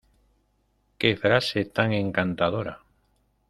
[0.97, 2.79] Qué frase tan encantadora...